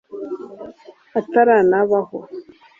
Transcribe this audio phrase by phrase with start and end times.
[1.19, 2.19] ataranabaho